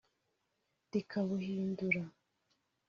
rikabuhindura 0.91 2.01